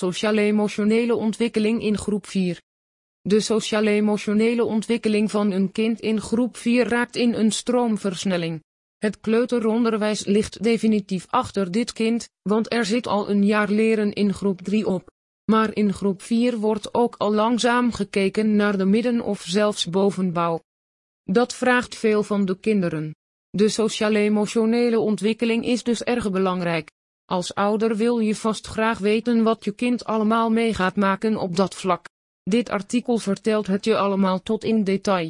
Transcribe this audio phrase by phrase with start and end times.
[0.00, 2.60] Sociaal-emotionele ontwikkeling in groep 4.
[3.20, 8.62] De sociaal-emotionele ontwikkeling van een kind in groep 4 raakt in een stroomversnelling.
[8.98, 14.32] Het kleuteronderwijs ligt definitief achter dit kind, want er zit al een jaar leren in
[14.32, 15.10] groep 3 op.
[15.44, 20.60] Maar in groep 4 wordt ook al langzaam gekeken naar de midden- of zelfs bovenbouw.
[21.22, 23.14] Dat vraagt veel van de kinderen.
[23.50, 26.90] De sociaal-emotionele ontwikkeling is dus erg belangrijk.
[27.30, 31.56] Als ouder wil je vast graag weten wat je kind allemaal mee gaat maken op
[31.56, 32.08] dat vlak.
[32.42, 35.28] Dit artikel vertelt het je allemaal tot in detail.